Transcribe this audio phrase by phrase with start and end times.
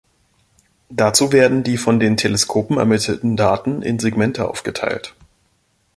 [0.89, 5.13] Dazu werden die von den Teleskopen ermittelten Daten in Segmente aufgeteilt.